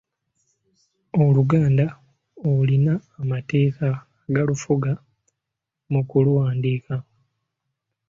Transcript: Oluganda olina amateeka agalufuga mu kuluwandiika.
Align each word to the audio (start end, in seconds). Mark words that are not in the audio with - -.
Oluganda 1.25 1.85
olina 2.57 2.93
amateeka 3.21 3.87
agalufuga 4.27 4.91
mu 5.91 6.01
kuluwandiika. 6.09 6.95